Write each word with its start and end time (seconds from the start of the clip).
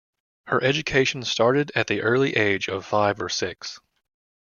Her 0.47 0.63
education 0.63 1.21
started 1.21 1.71
at 1.75 1.85
the 1.85 2.01
early 2.01 2.35
age 2.35 2.67
of 2.69 2.87
five 2.87 3.21
or 3.21 3.29
six. 3.29 3.79